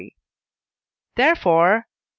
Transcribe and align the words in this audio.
therefore 1.15 1.85
(I. 1.85 1.85